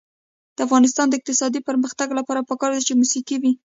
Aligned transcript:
د 0.55 0.57
افغانستان 0.67 1.05
د 1.07 1.13
اقتصادي 1.19 1.59
پرمختګ 1.69 2.07
لپاره 2.19 2.47
پکار 2.49 2.71
ده 2.75 2.81
چې 2.87 2.93
موسیقي 3.01 3.37
وي. 3.41 3.53